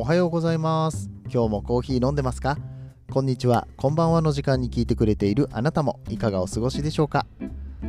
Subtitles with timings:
[0.00, 1.10] おはようございます。
[1.30, 2.56] 今日もコーヒー飲んでますか？
[3.12, 3.68] こんにちは。
[3.76, 7.26] こんばんはの時間に聞いてくれているあなたもいかがお過ごしでしょうか？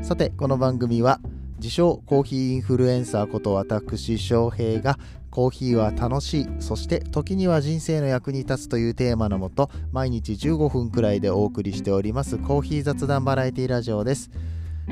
[0.01, 1.21] さてこの番組は
[1.59, 14.29] 自称コーヒーインフルエンサーこと私翔平がコーヒーは楽しいそして時には人生の役に立つというテーマのもと毎日15分くらいでお送りしておりますコーヒー雑談バラエティラジオです。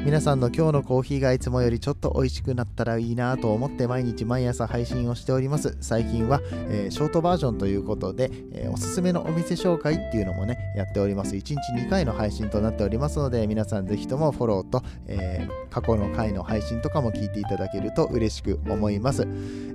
[0.06, 5.78] 皆さんの今日のコーヒーがいつもよりちょっと美味しくなったらいいなと思って毎日毎朝配信をしております。
[5.82, 11.36] 最近は、えー、ショートバージョンということで、えー、おすすめのお店紹介っていうのもねやっております。
[11.36, 19.28] 1日2回の配信となっておりますので皆さんぜひともフォローと、えー、過去の回の配信とかも聞いていただけると嬉しく思います、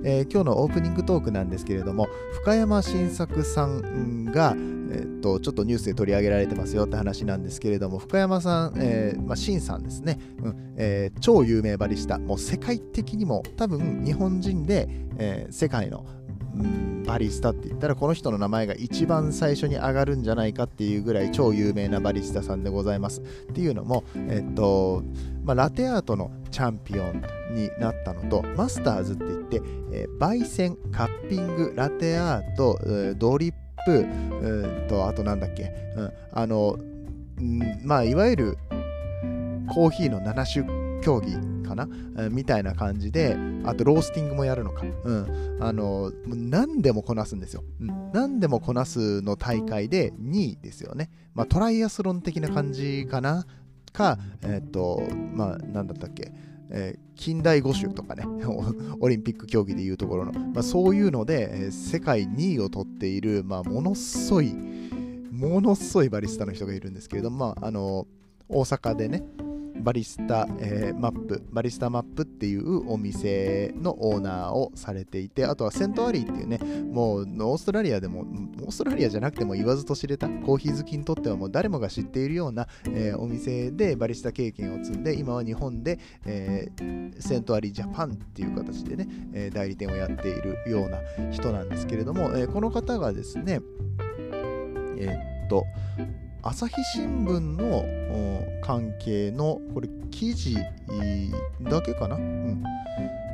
[0.03, 2.07] え今日のオープニングトークなんですけれども
[2.43, 4.55] 深山新作さんが
[4.91, 16.05] えっと、ちょっとニュースで取り上げられてますよって話なんですけれども、深山さん、え、まあ、シンさんですね、うんえー、超有名バリスタ、もう世界的にも多分日本人で、えー、世界の、
[16.57, 23.21] うん、バリスタって言ったらこの人の名前が一番最初に上がるんじゃないかっていうぐらい超有名なバリスタさんでございます。
[23.21, 25.03] っていうのも、えっと
[25.43, 32.79] まあ、ラテアートのチャンピオンになったのとマスターズって言って、えー、焙煎カッピングラテアート、
[33.17, 33.53] ドリッ
[33.85, 36.77] プ、うんと、あとなんだっけ、うん、あの、
[37.83, 38.57] まあ、いわゆる
[39.67, 41.33] コーヒーの7種競技
[41.67, 44.83] かな、うん、みたいな感じで、あとロースティングもやるのか。
[44.83, 45.57] うん。
[45.59, 47.63] あの、何でもこなすんですよ。
[47.79, 48.11] うん。
[48.13, 51.09] 何でもこなすの大会で2位ですよね。
[51.33, 53.45] まあ、トライアスロン的な感じかな？
[53.91, 55.01] か、えっ、と、
[55.33, 56.31] まあ、なんだったっけ？
[56.69, 58.23] えー、近代五種とかね、
[58.99, 64.55] オリンピック競技でいうところの、まあ、そういうので、えー、世界2位を取っている、まあ、ものすごい、
[65.31, 68.07] ものすごいバリスタの人がいるんですけれども、まあ、あの
[68.49, 69.23] 大阪でね、
[69.77, 76.59] バリスタ、えー、マップ、バリスタマップっていうお店のオーナーをされていて、あとはセントアリーっていうね、
[76.91, 78.25] もうオーストラリアでも、
[78.63, 90.99] オーストラリアじゃなくても言わずと知れたコーヒー好きにとってはもう誰もが知っているような、えー、お店でバリスタ経験を積んで、今は日本で、えー、セントアリージャパンっていう形でね、え代理店をやっているような
[91.31, 93.61] 人なんですけれども、えこの方がですね、
[94.97, 95.65] えっと、
[96.47, 97.83] 朝日新聞の
[98.61, 100.55] 関係のこれ記事
[101.61, 102.63] だけかな、うん、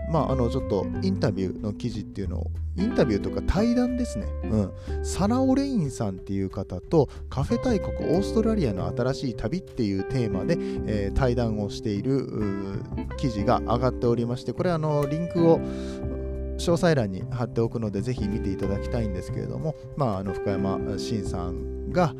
[0.10, 4.72] まああのちょっとインタビューの記事っていうのをインタビューとか対談ですね、うん、
[5.04, 10.56] サラ・オレインさんっていう方とカフェ大国オーストラリアの新しい旅っていうテーマで、
[10.88, 12.82] えー、対談をしている
[13.18, 22.14] 記事が上がっておりましてこれあのリンクを詳細欄に貼っておくのでぜひ見ていただきたいんですけれども、まあ、あの深山慎さんが、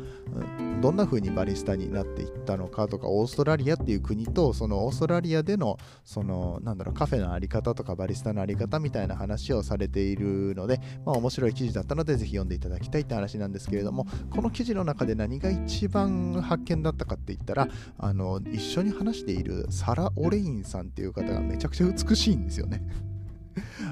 [0.80, 17.68] どんな風にバリスタになっていったのかとかオーストラリアっていう国とそのオーストラリアでのそのなんだろうカフェのあり方とかバリスタのあり方みたいな話をされているので、まあ、面白い記事だったのでぜひ読んでいただきたいって話なんですけれどもこの記事の中で何が一番発見だったかって言ったら
[17.98, 22.82] あの一緒に話しているサラ・オレインさんっていう方がめちゃくちゃ美しいんですよね。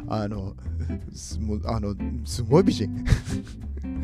[0.08, 0.54] あの、
[1.12, 3.04] すあのすごい美人。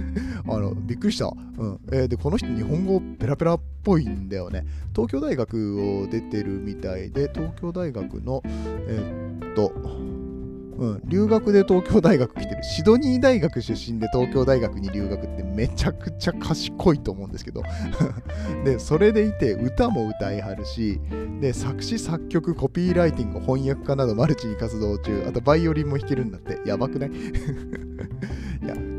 [0.49, 1.27] あの、びっくりした。
[1.27, 4.65] うんえー、で、この人、日本語ペラペラっぽいんだよね。
[4.95, 9.73] 東京大学を出てるみたいで、東京大学の、えー、っと、
[10.79, 12.63] うん、留学で東京大学来てる。
[12.63, 17.63] シドニー大学出身で東京大学に留学ってめちゃくちゃ賢いと思うんですけど。
[18.65, 21.01] で、それでいて歌も歌いはるし、
[21.41, 26.61] で、作詞作曲、コピーライティング、翻訳家などマルチに活動中、あとバイオリンも弾けるんだって。
[26.67, 27.11] やばくない、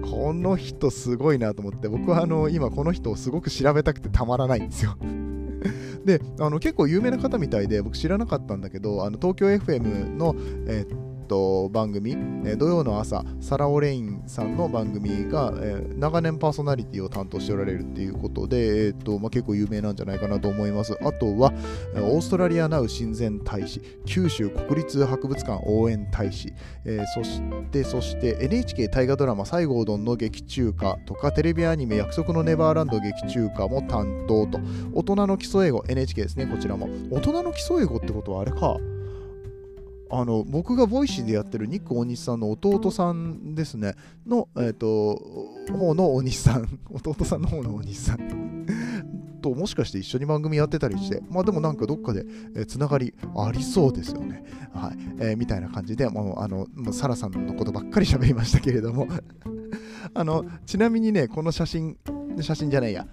[0.10, 4.98] この人すごいなと思って、僕はあの今この人をすごく調べたくてたまらないんですよ。
[6.06, 10.36] であの結構有名な方みたいで僕知らなかったんだけどあの東京 FM の、
[10.68, 20.98] えー、と、番組、え、土曜の朝、サラ・オレインさんの番組が、え、長年パーソナリティを担当しておられるっていうことで、えーとまあ、結構有名なんじゃないかなと思います。
[21.02, 21.54] あとは、
[21.96, 26.54] オーストラリアナウ親善大使、九州国立博物館応援大使、
[26.86, 27.42] えー、そし
[27.72, 34.60] て、そして NHK 大河ドラマ、西郷どんの劇中歌とか、テレビアニメ、約束のネバーランド劇中歌も担当と、
[34.94, 36.90] 大人の基礎英語、NHK ですね、こちらも。
[37.12, 38.78] 大人の基礎英語ってことはあれか。
[40.10, 43.96] あの僕が Voicy でやってるニック大西さんの弟さんですね。
[44.26, 45.22] の、えーと、
[45.72, 46.80] 方の大西さん。
[46.92, 48.66] 弟さんの方の大西さん。
[49.42, 51.22] ともしかして一緒に番組やってたりして。
[51.30, 52.26] まあでもなんかどっかで、
[52.56, 54.44] えー、つながりありそうですよね。
[54.74, 59.08] はい、えー、みたいな感じでもうあのもうサラさんのことばっかり喋りましたけれども。
[60.14, 61.98] あのちなみにねこの写真
[62.40, 63.06] 写真じゃないや。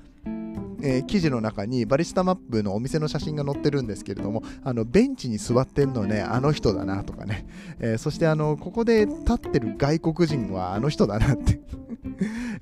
[0.84, 7.46] えー、記事の中にバリスタマップのお店の写真が載ってるんですけれども、あのベンチに座ってんのね、あの人だなとかね、
[7.80, 11.60] えー、そしてあのここで立ってる外国人はあの人だなって。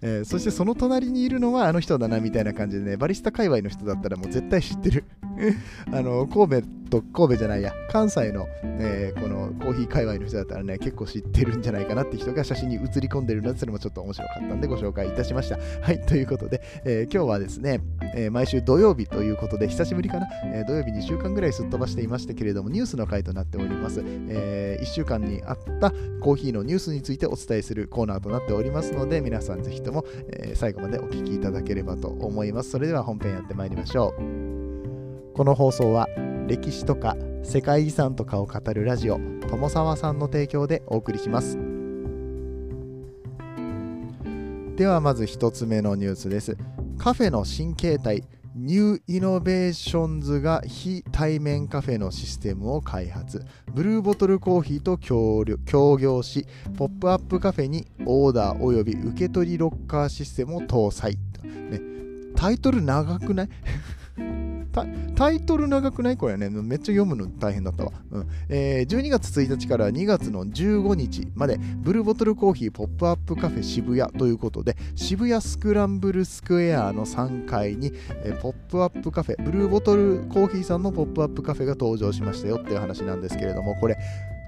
[0.02, 5.04] えー、そしてその隣にいるのはあの人だなみたいな感じでね、バリスタ界隈の人だったらもう絶対知ってる
[5.92, 15.58] あの神戸と神戸じゃないや、関西の、えー、このコーヒー界隈の人だったらね、結構知ってるんじゃないかなって人が写真に写り込んでるので、それもちょっと面白かったんでご紹介いたしました。
[15.80, 17.80] はい、ということで、えー、今日はですね、
[18.14, 24.02] え、毎週土曜日ということで、久しぶりかな、え土曜日2週間ぐらいすっ飛ばしていましたけれども、ニュースの回となっております。
[24.04, 32.70] え1週間にあったコーヒーのニュースについてお伝えするコーナーとなっておりますので、皆皆さんぜひとも、え最後までお聴きいただければと思います。
[32.70, 35.32] それでは本編やってまいりましょう。
[35.34, 36.06] この放送は
[36.46, 39.18] 歴史とか世界遺産とかを語るラジオ
[39.48, 41.56] 友沢さんの提供でお送りします
[44.76, 46.56] ではまず1つ目のニュースです
[46.98, 53.46] カフェの新形態ニューイノベーションズが非対面カフェのシステムを開発。
[53.72, 55.44] ブルーボトルコーヒーと協
[55.96, 56.46] 業し
[56.76, 61.80] ポップアップカフェにオーダーおよび受け取りロッカーシステムを搭載、ね、
[62.36, 63.48] タイトル長くない？
[64.72, 66.16] タイトル長くない？
[66.16, 66.50] これね。
[66.50, 67.92] めっちゃ読むの大変だったわ。
[68.10, 77.92] うんえー、12月1日から2月の15日まで、ブルーボトルコーヒーポップアップカフェ渋谷ということで、渋谷スクランブルスクエアの3階に、
[78.24, 83.96] えー、ポップアップカフェ、ブルーボトルコーヒーさんのポップアップカフェが登場しましたよっていう話なんですけれども、これ、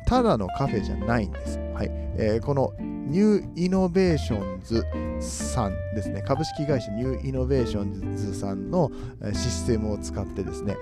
[0.06, 1.58] ただのカフェじゃないんです。
[1.74, 4.82] はいえー、このニューイノベーションズ
[5.20, 8.90] さんですね、株式会社ニューイノベーションズさんの
[9.32, 10.76] システムを使ってですね、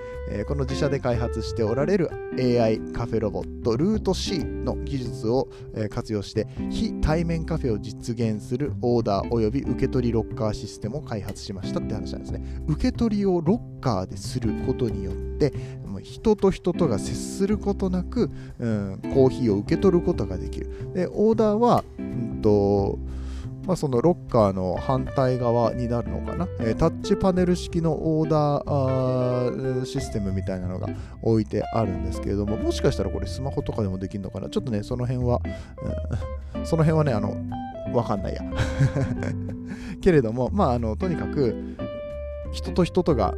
[0.47, 5.49] この自社で開発しておられる AI カフェロボットルート C の技術を
[5.91, 12.43] 活用して非対面カフェを実現するオーダーおよび受け取りロッカーシステムを開発しましたって話なんですね。
[12.69, 15.53] 受け取りをロッカーですることによって
[16.03, 20.93] 人と人とが接することなく、うん、コーヒーを受け取ることができる。
[20.95, 22.99] で、オーダーは、うんと
[23.67, 30.89] まあ、そのロッカーの反対側になるのかな、えー、タッチパネル式のオーダーシステムみたいなのが
[31.23, 35.41] 置いてあるんですけれども、もしかしたらこれスマホとかでもできるのかなちょっとね、その辺は、
[36.55, 37.37] うん、その辺はね、あの、
[37.95, 38.43] わかんないや。
[40.03, 41.77] けれども、まあ、あの、とにかく、
[42.51, 43.35] 人と人とが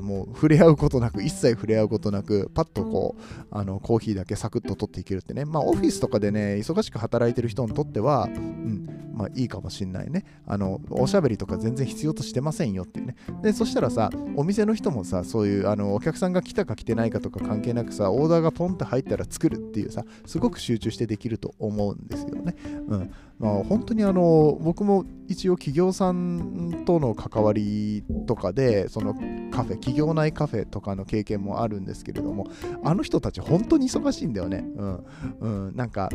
[0.00, 10.24] もう触れ合うことなく、一切触れ合うことなく、パッとこう、あのコーヒーだけサクッと取っていけるってね、まあ、オフィスとかでね、忙しく働いてる人にとっては、うん、まあいいかもしんないね。
[10.46, 13.16] あの、おしゃべりとか全然必要としてませんよっていうね。
[13.42, 22.56] で、そしたらさ、お店の人もさ、そういう、あの、お客さんが来たか来てないかとか関係なくさ、オーダーがポンって入ったら作るっていうさ、すごく集中してできると思うんですよね。
[22.88, 23.10] うん。
[23.38, 29.14] まあ、本当にあの、僕も一応企業さんとの関わりとかで、その
[29.50, 32.46] カフェ、企業内カフェとかの経験もあるんですけれども、
[32.82, 34.64] あの人たち本当に忙しいんだよね。
[34.76, 35.04] うん。
[35.40, 36.10] うん、なんか、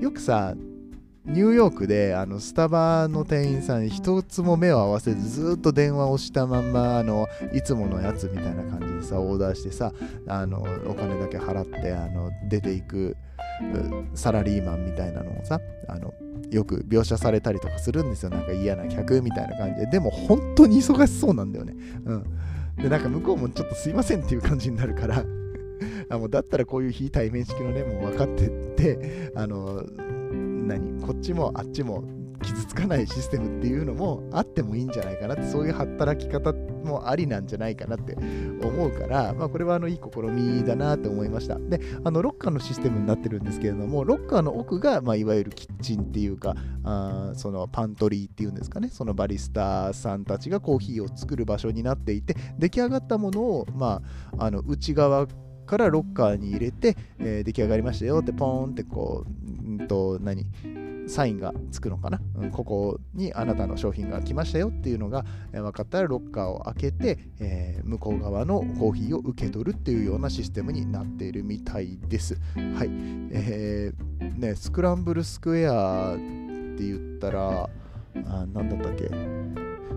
[0.00, 0.54] よくさ、
[1.26, 9.92] ニューヨークであのスタバの店員さんに一つも目を合わせずずっと電話をしたまんまあのいつものやつみたいな感じでさオーダーしてさ
[10.28, 13.16] あのお金だけ払ってあの出ていく
[14.14, 16.12] サラリーマンみたいなのをさあの
[16.50, 18.30] よく描写されたりとかするんですよ。
[18.30, 19.86] なんか嫌な客みたいな感じで。
[19.86, 21.74] でも本当に忙しそうなんだよね。
[22.04, 22.24] うん。
[22.76, 25.24] でなんか向こうもちょっとすいませんっていう感じになるから。
[26.10, 29.82] あもうだったらこういう非対面式のねもう分かってってあの
[30.66, 31.00] 何？
[31.00, 32.04] こっちもあっちも
[32.44, 38.14] 傷つかないシステムっていうのもあってもいいんじゃないかなってそういう働き方もありなんじゃないかなって
[38.62, 41.58] 思うから、まあ、これはあのいい試みだなって思いました。
[41.58, 48.88] であのロッカーのシステムになってるんですけれどもロッカーの奥が、まあ、いわゆるキッチンっていうかあそのパントリーっていうんですかね。
[48.88, 54.02] そのバリスタさんたちがコーヒーを作る場所になっていて出来上がったものを、ま
[54.38, 55.26] あ、あの内側
[55.66, 60.44] からロッカーに入れて、えー、出来上がりましたよってポーンってこう、うんと何？
[61.06, 72.34] サインがつくのかな、うん、ここにあなたの商品が来ましたよっていうのが、えー、分かったらロッカーを開けて、えー、向こう側のコーヒーを受け取るっていうようなシステムになっているみたいです。
[72.54, 72.90] はい。
[73.32, 76.16] えー、ね、スクランブルスクエアっ
[76.76, 77.68] て言ったら、
[78.26, 79.10] あなんだったっけ？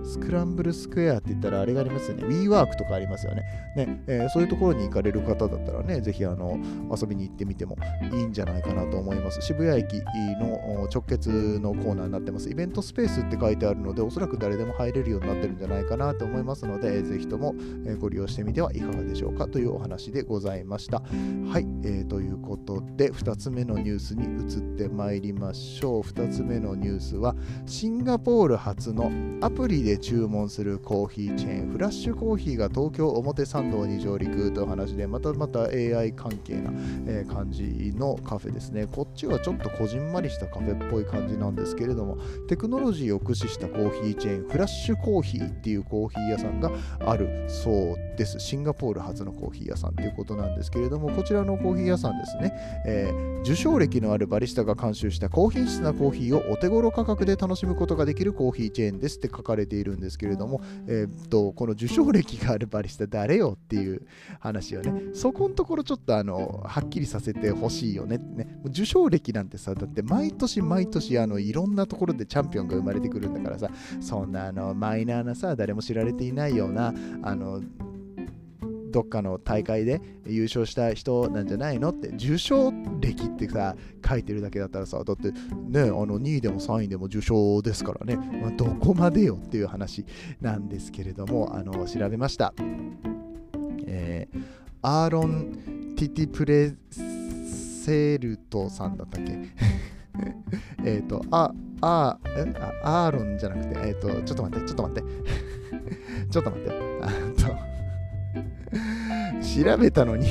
[0.03, 2.25] スクランブルスクエアって言ったらあれがありますよね。
[2.25, 3.43] WeWork とかありますよね。
[3.75, 6.59] ねえー、そういうところに行かれる方だったらね、ぜひあの
[6.95, 7.77] 遊びに行ってみても
[8.11, 9.41] いいんじゃないかなと思います。
[9.41, 10.01] 渋谷駅
[10.39, 12.49] の直結のコーナーになってます。
[12.49, 17.55] イベントスペースって書いてあるので、おそらく誰でも入れるようになってるんじゃないかなと思いますので、ぜひとも
[17.99, 20.99] ご利用してみてはいかがでしょうかというお話でございました。
[20.99, 26.01] はい、えー、ということで、2つ目のニュースに移ってまいりましょう。
[26.01, 27.35] 2つ目のニュースは、
[27.65, 29.11] シンガポール発の
[29.41, 36.71] アプリでで注文するコーヒーチェーンフラッシュコーヒーが東京表参道に上陸という話でまたまた AI 関係な、
[37.07, 38.85] え、感じのカフェですね。
[38.85, 42.17] こっちはちょっとこじんまりしたカフェっぽい感じなんですけれども
[42.49, 48.39] テクノロジーを駆使したコーヒーチェーンフラッシュコーヒーっていうコーヒー屋さんがあるそうです。
[48.39, 52.51] シンガポール初のコーヒー屋さんということなんですけれどもこちらのコーヒー屋さんですね、
[52.85, 64.05] えー、受賞歴のあるバリスタが監修した高品質なコーヒーをお手頃価格で楽しむことができるコーヒーチェーンですって書かれているんですけれども、えー、っとこの受賞歴があるバリスタ誰よっていう
[64.39, 64.93] 話をね。
[65.13, 68.17] そこのところちょっとあのはっきりさせてほしいよね。
[68.17, 73.69] ね受賞歴なんてさだって毎年毎年あのいろんなところでチャンピオンが生まれてくるんだからさ
[73.99, 77.61] そんなあのマイナーなさ誰も知られていないようなあの
[78.97, 90.03] どっかの大会で優勝した人なんじゃないのって受賞歴ってさ書いてるだけだったらさだってねあの2位でも3位でも受賞ですからね、まあ、どこまでよっていう話
[90.41, 92.55] なんですけれどもあの調べました、
[93.85, 94.43] えー、
[94.81, 99.37] アーロン・ティティプレセルトさんだったっけ？
[100.83, 102.51] えっとああえ
[102.83, 105.47] あアーロンじゃなくてえっ、ー、とちょっと待ってちょっと待って。
[106.29, 106.71] ちょっと待って。
[109.63, 110.27] 調べたのに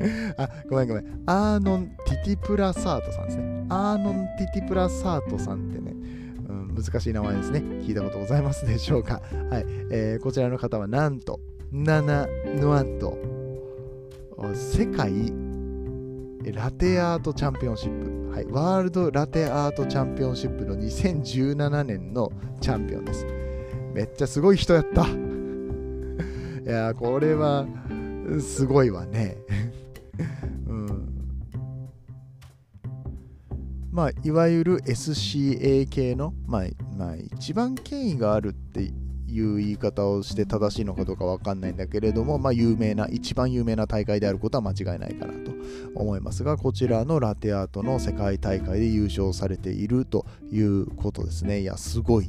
[0.36, 1.22] あ、ごめんごめん。
[1.26, 3.66] アーノン・ティティプラサートさんですね。
[3.68, 5.94] アーノン・ティティプラサートさんってね、
[6.48, 7.58] うん、難しい名前ですね。
[7.58, 9.20] 聞いたことございますでしょうか。
[9.50, 9.66] はい。
[9.90, 11.40] えー、こちらの方はなんと、
[11.72, 13.18] 7のあと、
[14.54, 15.12] 世界
[16.50, 22.32] ラテアートチャンピオンシップ、はい、ワールドラテアートチャンピオンシップの2017年の
[22.62, 23.26] チャンピオンです。
[23.92, 25.06] めっちゃすごい人やった。
[26.64, 27.66] いやこれは
[28.38, 29.36] すごいわね。
[30.68, 31.08] うん、
[33.90, 36.62] まあいわゆる SCA 系の、まあ、
[36.96, 38.92] まあ一番権威があるって
[39.30, 45.52] いう言い方をして正しいのかどうか分かんないんだけれども、まあ、有名な一番有名な大会であることは間違いないかなと
[45.94, 51.60] 思いますがこちらのラテアートの世界大会で優勝されているということですね。
[51.60, 52.28] いやすごい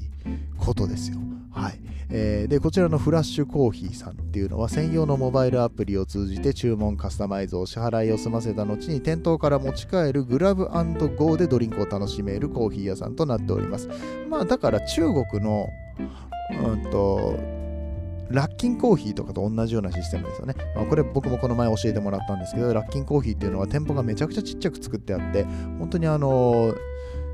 [0.57, 1.17] ことですよ。
[1.51, 1.79] はい。
[2.13, 13.87] えー、でこちらのフラッシュコーヒーさんっていうのは専用のモバイルアプリを通じて注文カスタマイズを支払いを済ませた後に店頭から持ち帰るグラブゴーでドリンクを楽しめるコーヒー屋さんとなっております。
[14.29, 15.69] まあだから中国の
[16.65, 17.39] うんと
[18.29, 20.55] ラッキンコーヒーとかと同じようなシステムですよね。
[20.75, 25.43] まあ、これ僕もこの前教えてもらったんですけど、ラッキンコーヒーっていうのは店舗がめちゃくちゃちっちゃく作ってあって、
[25.79, 26.73] 本当にあの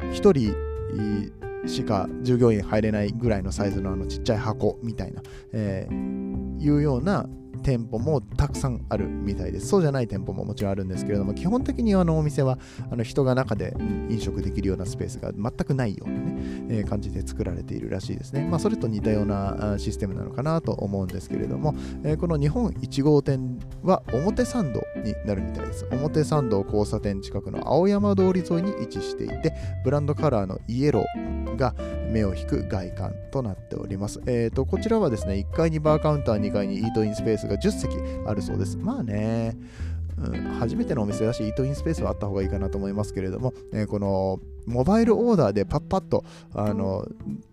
[0.02, 5.22] 1人しか従業員入れないぐらいのサイズのあのちっちゃい箱みたいな、
[5.54, 9.68] えー、いうような店舗もたくさんあるみたいです。
[9.68, 12.58] そうじゃない店舗ももちろんあるんですけれども、基本的にあのお店は
[12.92, 13.76] あの人が中で
[14.10, 16.38] 飲食できるようなスペースが全くないようなね、
[16.70, 18.46] えー、感じで作られているらしいですね。
[18.46, 25.86] まあ、それと似たようなシステムなのかなと思うんですけれども、えー、この日本1号店は表参道になるみたいです。
[25.92, 31.74] 表参道交差点近くの青山通り沿いに位置していて、ブランドカラーのイエローが
[32.12, 34.22] 目を引く外観となっております。
[34.26, 38.78] えーと、こちらはですね、1階にバーカウンター、2階にイートインスペースが10席あるそうです。
[38.78, 39.58] まあね、
[40.18, 47.08] うん、初めてのお店だし、イートインスペースはあった方がいいかなと思いますけれども、えー、このモバイルオーダーでパッパッとあの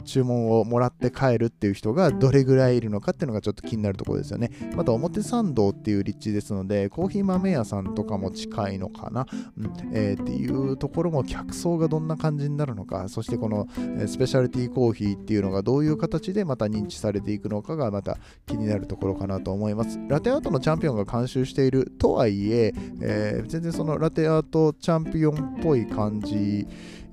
[0.05, 4.51] 注文をもらって帰るっていう人がどれぐらいいるのかっていうのがちょっと気になるところですよね。
[4.77, 13.69] また表参道っていう立地ですので、コーヒー豆屋さんとかも近いのかな、うんえー、っていうところも客層がどんな感じになるのか、そしてこの
[14.07, 19.99] スペシャルティーコーヒーっていうのがどういう形でまた認知されていくのかがまた気になるところかなと思います。
[20.09, 26.67] ラテアートのチャンピオンが監修しているとはいええー、全然そのラテアートチャンピオンっぽい感じ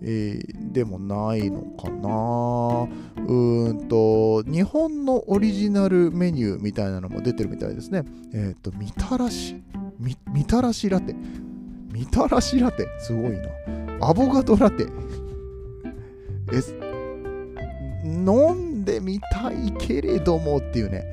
[0.03, 2.87] えー、でもないのかな。
[3.27, 8.03] うんと日本のオリジナルメニューみたいなのも出てるみたいですね。
[8.33, 9.61] えっ、ー、とみたらし。
[9.99, 11.15] みみたらしラテ。
[11.93, 12.87] みたらしラテ。
[12.99, 14.07] すごいな。
[14.07, 14.87] アボカドラテ。
[16.51, 16.61] え
[18.03, 21.03] 飲んでみたいけれどもっていうね。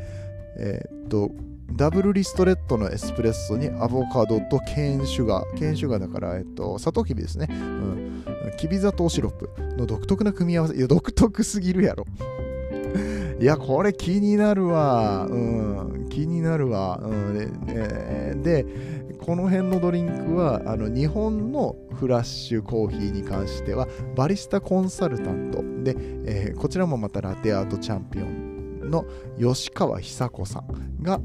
[0.56, 1.30] えっ、ー、と
[1.72, 5.58] ダブルリストレットのエスプレッソにアボカドとケーンシュガー。
[5.58, 7.46] ケーンシュガーだから、えっと、砂糖きびですね。
[7.50, 8.24] うん。
[8.56, 10.76] きび砂糖シロップの独特な組み合わせ。
[10.76, 12.06] いや、独特すぎるやろ。
[13.38, 15.26] いや、これ気になるわ。
[15.30, 16.06] うん。
[16.08, 17.00] 気になるわ。
[17.02, 17.34] うん。
[18.42, 18.66] で、で
[19.20, 29.04] この辺のドリンクは、あの、日本のフラッシュコーヒーに関しては、バリスタコンサルタントで、えー、こちらもまたラテアートチャンピオンの
[29.38, 31.20] 吉川久子さんが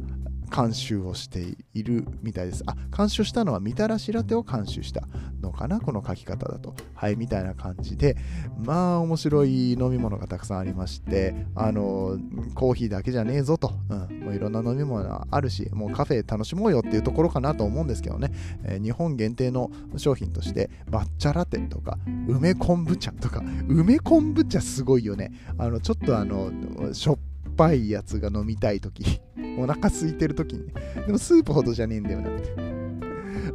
[0.54, 2.64] 監修をしているみたいです。
[2.66, 5.08] あ、監修したのはみたらしラテを監修した
[5.42, 6.76] のかな、この書き方だと。
[6.94, 8.16] はい、みたいな感じで、
[8.58, 12.18] まあ面白い飲み物がたくさんありまして、あの、
[12.56, 18.32] コーヒーだけじゃねえぞと、うん、もういろんな飲み物あるし、もうカフェ楽しもうよっていうところかなと思うんですけどね、
[18.64, 21.98] えー、日本限定の商品として、抹茶ラテとか、
[22.28, 25.32] 梅昆布茶とか、梅昆布茶すごいよね。
[25.58, 26.52] あの、ちょっとあの、
[26.94, 27.18] しょっ
[27.56, 29.22] ぱいやつが飲みたいとき、
[29.58, 30.74] お腹空いてる時にね、
[31.06, 32.50] でもスープほどじゃねえんだよなって。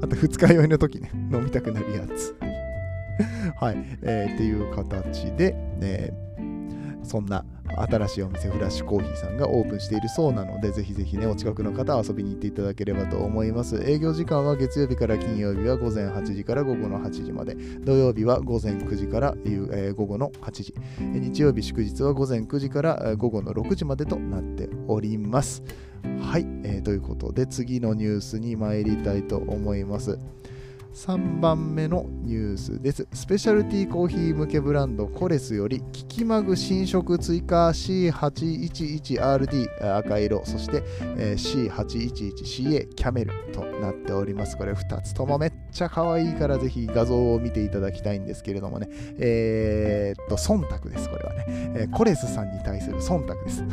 [0.01, 2.37] あと二日酔いの時ね、飲みたくなるやつ。
[3.61, 6.28] はい、えー、っていう形で、えー、
[7.09, 7.45] そんな
[7.77, 13.83] 新しいお店フラッシュコーヒーさんがオープンしているそうなのでぜひぜひねお近くの方遊びに行っていただければと思います。
[13.85, 17.55] 営業時間は月曜日から金曜日は午前8時から午後の8時まで。
[17.55, 19.35] 土曜日は午前9時から、
[19.95, 20.75] 午後の8時。
[20.99, 25.63] 日曜日祝日は午前9時から午後の6時までとなっております。
[26.21, 30.19] はい、えー、ということで次のニュースに参りたいと思います。
[30.95, 33.07] 3番目のニュースです。
[33.13, 40.83] スペシャルティーコーヒー向けブランドコレスよりキキマグ新色追加 C811RD 赤色、そして、
[41.17, 44.57] え、C811CA キャメルとなっております。
[44.57, 48.89] これ2つともめっちゃ可愛いからぜひ画像を見ていただきたいんですけれどもね。
[49.19, 53.65] えー、っと、忖度です、これはね、えー、コレスさんに対する忖度です。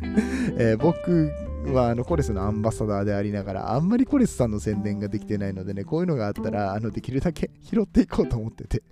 [0.58, 1.30] えー、僕
[1.72, 8.82] はあのコレスのアンバサダーでありながら、あんまりコレスさんの宣伝ができてないのでね、こういうのがあったら、あのできるだけ拾っていこうと思ってて。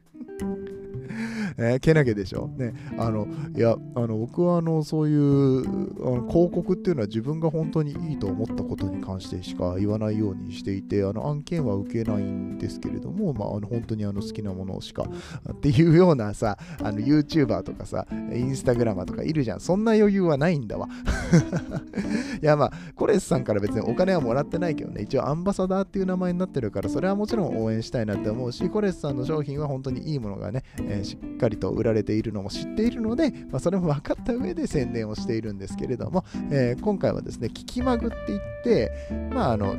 [1.58, 2.48] えー、けなげでしょ？
[2.48, 5.60] ね、あの、いや、あの僕はあのそういう
[6.06, 15.04] あの広告っていうのは自分が本当にいいと思ったことに関してしか言わないようにしていて、あの案件は受けないんですけれども、まあ、あの本当にあの好きなものしか
[15.50, 19.60] っていうようなさ、あの YouTuber とかさ、インスタグラマーとかいるじゃん。
[19.60, 20.88] そんな余裕はないんだわ。
[22.42, 38.90] いや、まあ、コレスさんから別にお金はもらってないけどね、一応アンバサダーっていう名前になってるから、それはもちろん応援したいなって思うし、コレスさんの商品は本当にいいものがね、えー、しっかりと売られているのも知っているので、まあ、それも分かった上で宣伝をしているんですけれども、えー、今回はですね、聞きまぐって言って、
[39.32, 39.76] まあ、あの、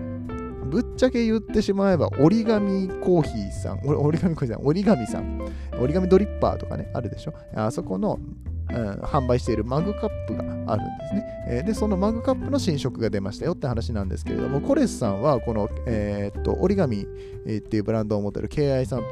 [0.69, 5.41] ぶっちゃけ言ってしまえば、折り紙コーヒーさん、折り紙コーヒーさん、折り紙さん、
[5.79, 7.33] 折り紙ドリッパーとかね、あるでしょ？
[7.55, 8.19] あそこの、
[8.69, 19.03] うん、販売しているマグカップがあるんですね、えー、で、そのマグカップの新色が出ましたよって話なんですけれども、コレスさんはこの、えー、っと折り紙っていうブランドを持ってる KI さん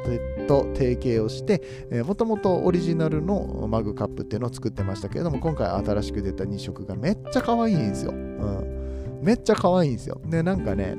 [0.46, 1.62] と提携をして、
[2.04, 8.12] もともとオリジナルのマグカップっていうのを作ってましたけれども、今回新しく出た2色がめっちゃ可愛いんですよ。
[8.12, 10.20] うん、めっちゃ可愛いんですよ。
[10.26, 10.96] で、なんかね、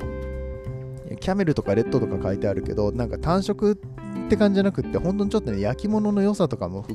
[1.19, 6.85] キャメルとかレッドとか書いてあるけど、なんか単色って感じじゃなくって、本当にちょっとね、焼き物の良さとかも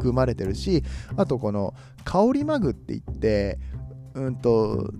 [0.00, 0.82] 含まれてるし
[1.16, 3.58] あとこの香りマグって言って
[4.14, 4.90] うんと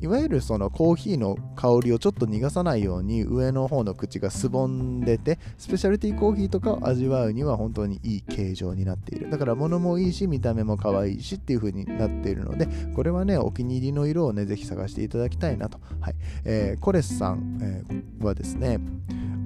[0.00, 9.28] いわゆるそのコーヒーの香りをちょっと逃がさないように上の方の口がすぼんでてスペシャルティーコーヒーとかを味わうには本当にいい形状になっている。
[9.28, 16.14] だから物もいいし見た目も可愛いしっていう風になっているのでこれはねお気に入りの色をねぜひ探していただきたいなと、はい。
[16.44, 18.78] えー、コレスさん、えー、はですね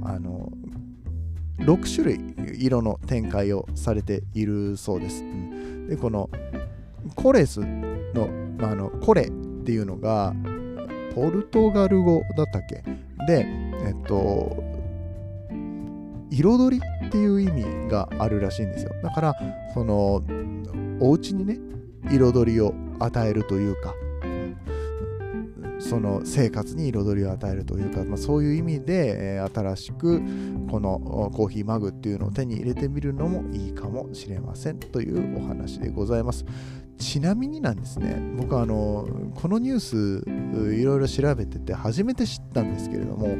[0.04, 0.52] あの
[1.64, 5.22] 6種類色の展開をされているそうです。
[5.22, 6.28] うん、でこの
[7.14, 9.30] コレスの,、まあ、のコレっ
[9.64, 10.34] ていうのが
[11.14, 12.82] ポルトガル語だったっけ？
[13.26, 13.46] で、
[13.86, 14.62] えっと、
[16.30, 18.92] 彩りっていう意味があるらしいんですよ。
[19.02, 19.34] だから、
[19.74, 20.22] その、
[21.00, 21.58] お家にね、
[22.10, 23.94] 彩りを与えるというか、
[25.82, 30.22] その生活に彩りを与えるというか、まあ、そういう意味で、えー、新しく
[30.70, 36.44] このコーヒーマグっていうのを手に入れてみるのもいいかもしれませんというお話でございます。
[36.98, 40.24] ちなみになんですね、僕あの、このニュース
[40.72, 43.36] いろいろ調べてて初めて知ったんですけれども、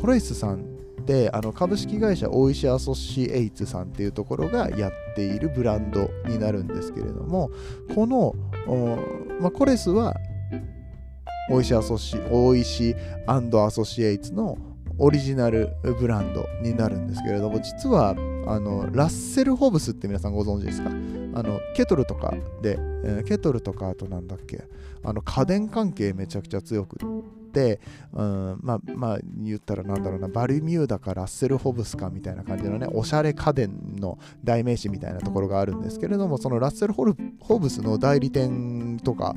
[0.00, 7.50] コレスさんってあの株式会社大石アソシエイツさんっていうところがやっているブランドになるんですけれども
[7.94, 8.34] この、
[9.40, 10.16] まあ、コレスは
[11.50, 12.94] 大石アソシ大石
[13.26, 14.56] アソシエイツの
[14.98, 18.10] オリジナルブランドになるんですけれども実は
[18.46, 20.90] あのラッセル・ホブスって皆さんご存知ですか？
[20.90, 24.62] あのケトルとかで、えー、ケトルとかあとなんだっけ？
[25.02, 26.96] あの家電関係めちゃくちゃ強く、
[28.12, 39.34] うん、まあまあ言ったらなんだろうなバルミューダかラッセル・ホブスかみたいな感じのねおしゃれ家電の代名詞みたいなところがあるんですけれどもそのラッセル・ホブスの代理店とか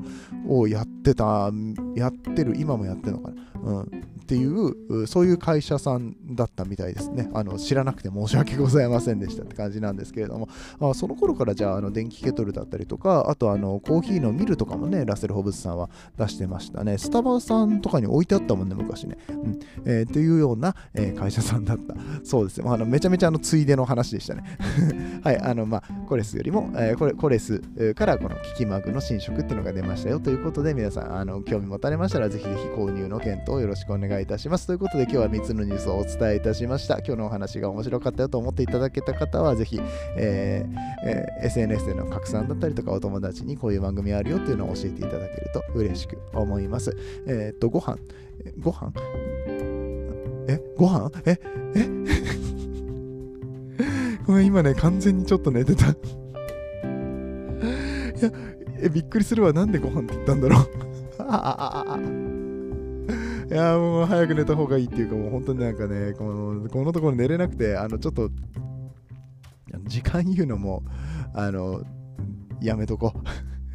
[0.47, 1.51] をやってた、
[1.95, 3.56] やってる、今もやってるのかな。
[3.63, 3.85] うん、っ
[4.27, 7.29] ていうそういう会社さんだったみたいですね。
[7.33, 10.49] あの知らなくて申し訳ございませんでしたって感じなんですけれども。
[10.79, 16.97] あその頃からじゃああの電気ケトルだったりとかあとあのコーヒーのミルとかもねラセル・ホブスさんは出してましたね。
[16.97, 19.59] スタバさんとかに置いてあったもんね昔ね、うん。
[19.85, 21.95] えー、っていうような、えー、会社さんだった。
[22.23, 22.71] そうですよ。
[22.71, 24.43] あのめちゃめちゃあのついでの話でしたね。
[25.23, 27.61] はいあのまあコレスよりも、えー、こコレス
[27.95, 34.67] からこのキキマグの新色っていうのが出ましたよということで皆さんあの興味持たれましたらぜひぜひ購入の検討よろしくお願いいたします。
[34.67, 36.99] ということで今日は3つのニュースをお伝えいたしました。
[36.99, 39.79] 今日のお話が面白かったよと思っていただけた方はぜひ、
[40.17, 46.95] えーえー、SNS での拡散だったりとかお友達にこういう番組あるよっていうのを教えていただけると嬉しく思います。
[47.25, 47.97] えっ、と、ご飯
[48.59, 48.91] ご飯？
[50.49, 51.11] えご飯？
[51.25, 51.39] え
[51.75, 51.87] え？
[54.27, 55.89] ごめん、今ね、完全にちょっと寝てたい
[58.21, 58.31] や、
[58.81, 59.53] え、びっくりするわ。
[59.53, 60.87] なんでご飯って言ったんだろう
[61.19, 62.26] あああああ
[63.49, 68.29] いやもう早く寝た方がいいっていうか、もう本当になんかね、このこのところ寝れなくて、あの、ちょっと、
[69.85, 70.83] 時間言うのも、
[71.33, 71.81] あの、
[72.61, 73.19] やめとこう。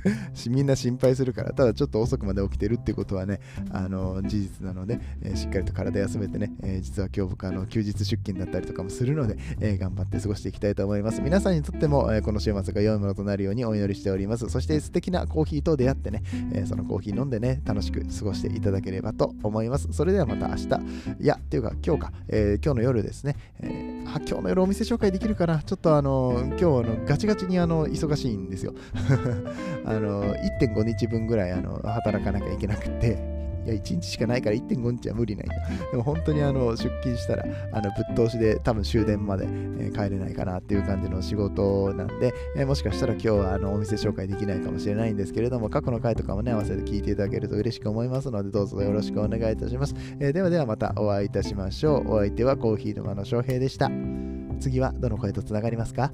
[0.49, 11.21] みんな心配するから、ただちょっと遅くまで起きてるってことはね、あの事実なので、えー、しっかりと体休めてね、えー、実は今日僕あの休日出勤だったりとかもするので、えー、頑張って過ごしていきたいと思います。
[11.23, 14.49] 皆さんにとっても、えこの週末が良いものとなるようにお祈りしております。
[14.49, 19.89] そして素敵なコーヒーと出会ってね、えそのコーヒー飲んでね、楽しく過ごしていただければと思います。
[19.93, 20.67] それではまた明日、
[21.21, 25.63] いや、っていうか今日か、え今日の夜ですね、えあ、今日の夜お店紹介できるかな？
[25.63, 28.75] ちょっとあの、今日あのガチガチにあの忙しいんですよ。
[29.85, 33.19] あの1.5日分ぐらいあの働かなきゃいけなくて、
[33.65, 35.49] いや、1日しかないから1.5日は無理ない。
[35.91, 49.95] でも本当にあの出勤したら、あのぶっ通しで多分終電まで、えー、帰れないかなっていう感じの仕事なんで、えー、もしかしたら今日はあのお店紹介できないかもしれないんですけれども、過去の回とかもね、合わせて聞いていただけると嬉しく思いますので、どうぞよろしくお願いいたします。
[50.21, 52.15] えー、ではではまたお会いいたしましょう。
[52.15, 53.91] お相手はコーヒー沼の翔平でした。
[54.61, 56.13] 次はどの声とつながりますか？